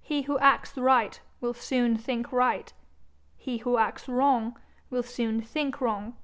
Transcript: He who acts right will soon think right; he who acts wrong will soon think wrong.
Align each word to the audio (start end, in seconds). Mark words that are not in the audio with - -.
He 0.00 0.22
who 0.22 0.38
acts 0.38 0.76
right 0.76 1.20
will 1.40 1.52
soon 1.52 1.96
think 1.96 2.30
right; 2.30 2.72
he 3.36 3.56
who 3.58 3.76
acts 3.76 4.06
wrong 4.06 4.56
will 4.88 5.02
soon 5.02 5.40
think 5.42 5.80
wrong. 5.80 6.16